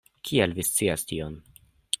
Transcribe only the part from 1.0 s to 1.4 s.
tion?